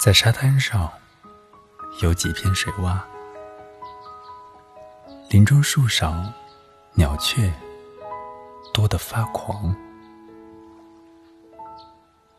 [0.00, 0.90] 在沙滩上，
[2.02, 2.98] 有几片水洼。
[5.30, 6.32] 林中树上，
[6.94, 7.52] 鸟雀
[8.74, 9.74] 多得发狂。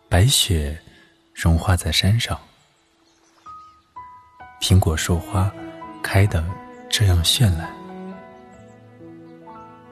[0.10, 0.78] 白雪
[1.42, 2.38] 融化在山上，
[4.60, 5.50] 苹果树花
[6.04, 6.44] 开得
[6.90, 7.74] 这样绚烂。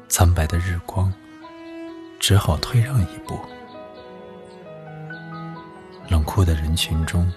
[0.09, 1.09] 苍白的日光
[2.19, 3.39] 只好退让一步。
[6.09, 7.31] 冷酷的人群中。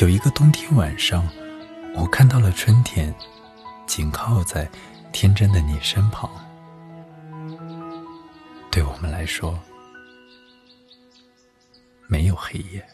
[0.00, 1.28] 有一个冬天晚上，
[1.94, 3.14] 我看到了春天，
[3.86, 4.66] 紧靠在
[5.12, 6.30] 天真的你身旁。
[8.70, 9.58] 对我们来说，
[12.10, 12.84] 没有黑夜，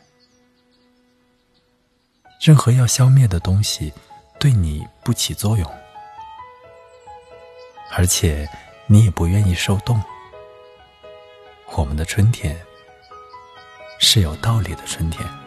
[2.40, 3.92] 任何要消灭的东西
[4.40, 5.70] 对你不起作用，
[7.92, 8.48] 而且
[8.88, 10.02] 你也不愿意受冻。
[11.76, 12.60] 我们的春天
[14.00, 15.43] 是有道理的春天。